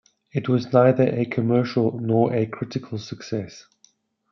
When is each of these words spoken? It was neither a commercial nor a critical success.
It 0.31 0.49
was 0.49 0.73
neither 0.73 1.03
a 1.03 1.25
commercial 1.25 1.91
nor 1.99 2.33
a 2.33 2.47
critical 2.47 2.97
success. 2.97 3.67